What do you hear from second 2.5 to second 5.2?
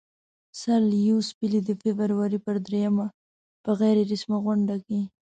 دریمه په غیر رسمي غونډه کې.